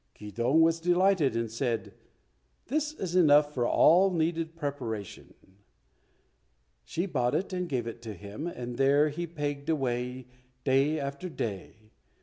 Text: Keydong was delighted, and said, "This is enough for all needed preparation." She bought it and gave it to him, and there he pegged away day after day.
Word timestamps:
Keydong 0.15 0.61
was 0.61 0.79
delighted, 0.79 1.35
and 1.35 1.51
said, 1.51 1.93
"This 2.65 2.91
is 2.91 3.15
enough 3.15 3.53
for 3.53 3.67
all 3.67 4.09
needed 4.09 4.55
preparation." 4.55 5.35
She 6.83 7.05
bought 7.05 7.35
it 7.35 7.53
and 7.53 7.69
gave 7.69 7.85
it 7.85 8.01
to 8.01 8.15
him, 8.15 8.47
and 8.47 8.77
there 8.77 9.09
he 9.09 9.27
pegged 9.27 9.69
away 9.69 10.25
day 10.63 10.99
after 10.99 11.29
day. 11.29 11.91